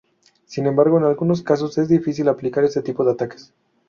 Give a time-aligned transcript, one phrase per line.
[0.47, 3.53] Sin embargo en algunos casos es difícil aplicar este tipo de ataques.